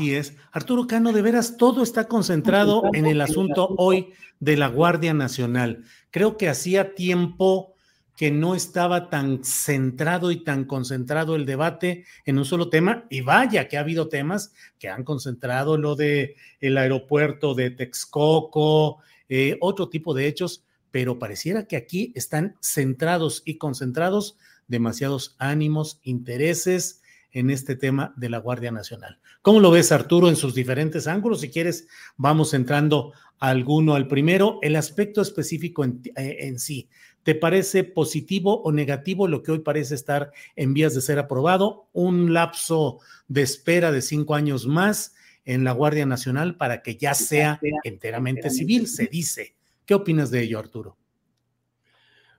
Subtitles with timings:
[0.00, 0.34] Así es.
[0.50, 5.84] Arturo Cano, de veras, todo está concentrado en el asunto hoy de la Guardia Nacional.
[6.10, 7.74] Creo que hacía tiempo
[8.16, 13.20] que no estaba tan centrado y tan concentrado el debate en un solo tema, y
[13.20, 19.58] vaya que ha habido temas que han concentrado lo de el aeropuerto de Texcoco, eh,
[19.60, 26.99] otro tipo de hechos, pero pareciera que aquí están centrados y concentrados demasiados ánimos, intereses
[27.32, 29.18] en este tema de la Guardia Nacional.
[29.42, 31.40] ¿Cómo lo ves, Arturo, en sus diferentes ángulos?
[31.40, 31.86] Si quieres,
[32.16, 34.58] vamos entrando alguno al primero.
[34.62, 36.88] El aspecto específico en, eh, en, sí,
[37.22, 41.88] ¿te parece positivo o negativo lo que hoy parece estar en vías de ser aprobado?
[41.92, 45.14] Un lapso de espera de cinco años más
[45.44, 49.54] en la Guardia Nacional para que ya sea enteramente civil, se dice.
[49.84, 50.96] ¿Qué opinas de ello, Arturo?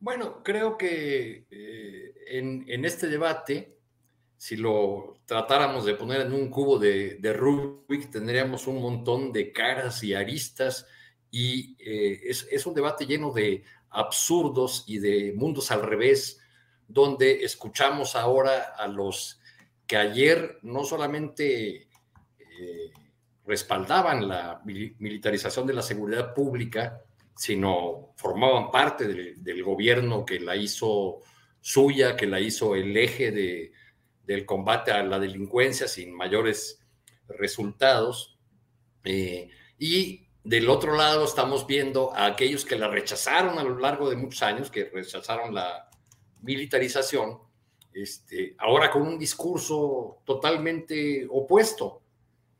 [0.00, 3.73] Bueno, creo que eh, en, en este debate
[4.44, 9.50] si lo tratáramos de poner en un cubo de, de Rubik, tendríamos un montón de
[9.52, 10.86] caras y aristas
[11.30, 16.42] y eh, es, es, un debate lleno de absurdos y de mundos al revés,
[16.86, 19.40] donde escuchamos ahora a los
[19.86, 21.88] que ayer no solamente
[22.38, 22.90] eh,
[23.46, 27.00] respaldaban la militarización de la seguridad pública,
[27.34, 31.22] sino formaban parte del, del gobierno que la hizo
[31.62, 33.72] suya, que la hizo el eje de
[34.26, 36.80] del combate a la delincuencia sin mayores
[37.28, 38.38] resultados.
[39.04, 39.48] Eh,
[39.78, 44.16] y del otro lado estamos viendo a aquellos que la rechazaron a lo largo de
[44.16, 45.88] muchos años, que rechazaron la
[46.42, 47.38] militarización,
[47.92, 52.02] este, ahora con un discurso totalmente opuesto,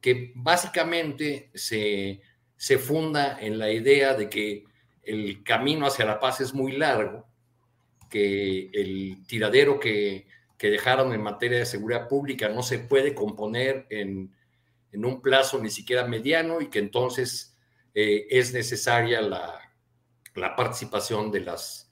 [0.00, 2.20] que básicamente se,
[2.56, 4.64] se funda en la idea de que
[5.02, 7.26] el camino hacia la paz es muy largo,
[8.08, 10.26] que el tiradero que
[10.58, 14.34] que dejaron en materia de seguridad pública no se puede componer en,
[14.92, 17.56] en un plazo ni siquiera mediano y que entonces
[17.94, 19.60] eh, es necesaria la,
[20.34, 21.90] la, participación de las,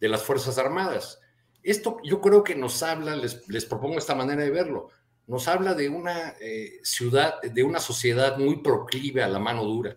[0.00, 1.20] de las Fuerzas Armadas.
[1.62, 4.90] Esto yo creo que nos habla, les, les propongo esta manera de verlo,
[5.26, 9.96] nos habla de una eh, ciudad, de una sociedad muy proclive a la mano dura,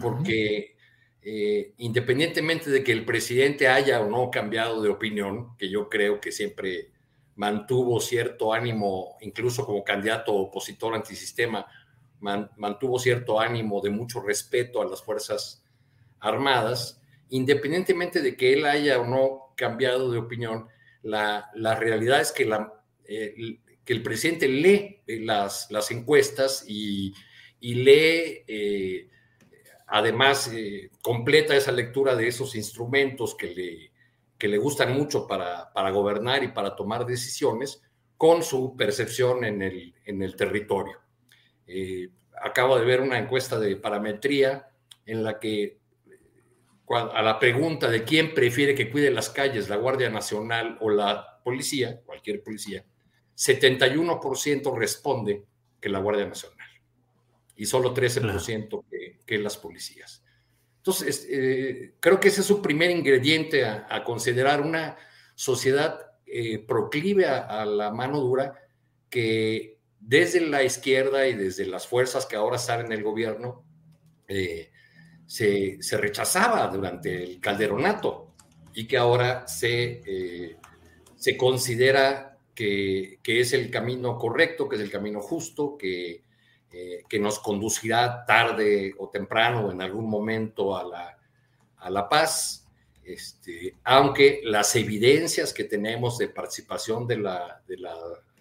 [0.00, 0.76] porque
[1.20, 6.20] eh, independientemente de que el presidente haya o no cambiado de opinión, que yo creo
[6.20, 6.93] que siempre
[7.36, 11.66] mantuvo cierto ánimo, incluso como candidato opositor antisistema,
[12.20, 15.62] mantuvo cierto ánimo de mucho respeto a las Fuerzas
[16.20, 17.00] Armadas,
[17.30, 20.68] independientemente de que él haya o no cambiado de opinión,
[21.02, 22.72] la, la realidad es que, la,
[23.04, 27.12] eh, que, el presidente lee las, las encuestas y,
[27.60, 29.08] y lee, eh,
[29.86, 33.93] además, eh, completa esa lectura de esos instrumentos que le
[34.44, 37.82] que le gustan mucho para, para gobernar y para tomar decisiones
[38.18, 40.98] con su percepción en el, en el territorio.
[41.66, 42.10] Eh,
[42.42, 44.68] acabo de ver una encuesta de parametría
[45.06, 45.78] en la que
[46.90, 51.40] a la pregunta de quién prefiere que cuide las calles, la Guardia Nacional o la
[51.42, 52.84] policía, cualquier policía,
[53.34, 55.46] 71% responde
[55.80, 56.68] que la Guardia Nacional
[57.56, 60.22] y solo 13% que, que las policías.
[60.86, 64.98] Entonces, eh, creo que ese es su primer ingrediente a, considerar una
[65.34, 68.54] sociedad eh, proclive a, la mano dura
[69.08, 73.64] que desde la izquierda y desde las fuerzas que ahora están en el gobierno
[74.28, 74.72] eh,
[75.24, 78.34] se, se, rechazaba durante el calderonato
[78.74, 80.58] y que ahora se,
[81.16, 86.24] se considera que, que, es el camino correcto, que es el camino justo, que
[86.76, 91.16] eh, que nos conducirá tarde o temprano en algún momento a la,
[91.76, 92.66] a la paz.
[93.04, 97.16] Este, aunque las evidencias que tenemos de participación de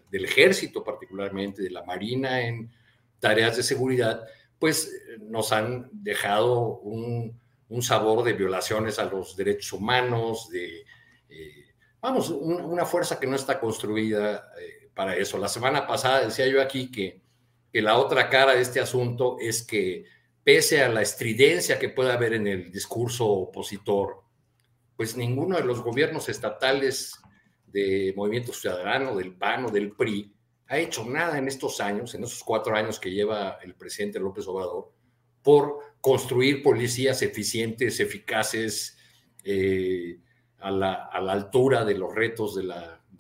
[0.10, 2.72] del ejército, particularmente de la Marina en
[3.20, 4.26] tareas de seguridad,
[4.58, 7.40] pues nos han dejado un,
[7.70, 10.86] un sabor de violaciones a los derechos humanos, de,
[11.30, 11.66] eh,
[12.02, 15.38] vamos, una fuerza que no está construida eh, para eso.
[15.38, 17.23] La semana pasada decía yo aquí que,
[17.74, 20.06] que la otra cara de este asunto es que
[20.44, 24.22] pese a la estridencia que pueda haber en el discurso opositor,
[24.96, 27.20] pues ninguno de los gobiernos estatales
[27.66, 30.32] de Movimiento Ciudadano, del PAN o del PRI,
[30.68, 34.48] ha hecho nada en estos años, en esos cuatro años que lleva el presidente López
[34.48, 34.92] Obrador,
[35.42, 39.00] por construir policías eficientes, eficaces,
[39.44, 40.20] eh,
[40.60, 42.64] a, la, altura de los retos de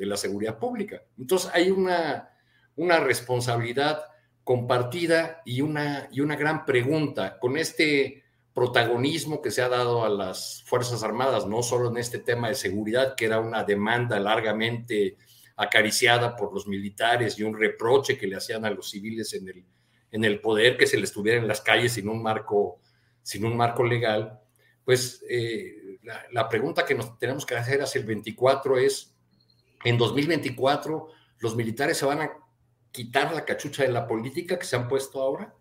[0.05, 1.01] la, seguridad pública.
[1.17, 4.12] Entonces hay una responsabilidad
[4.43, 7.39] compartida y una, y una gran pregunta.
[7.39, 8.23] Con este
[8.53, 12.55] protagonismo que se ha dado a las Fuerzas Armadas, no solo en este tema de
[12.55, 15.17] seguridad, que era una demanda largamente
[15.55, 19.65] acariciada por los militares y un reproche que le hacían a los civiles en el,
[20.11, 22.79] en el poder que se les tuviera en las calles sin un marco,
[23.21, 24.39] sin un marco legal,
[24.83, 29.15] pues eh, la, la, pregunta que nos tenemos que hacer hacia el 24 es,
[29.83, 31.07] en 2024,
[31.39, 32.42] ¿los militares se van a
[32.93, 35.53] quitar la cachucha de la política que se han puesto ahora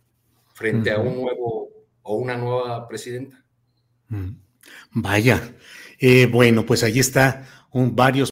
[0.54, 1.70] frente a un nuevo
[2.02, 3.42] o una nueva presidenta?
[4.08, 4.36] Mm.
[4.92, 5.54] Vaya,
[5.98, 8.31] eh, bueno, pues ahí está un, varios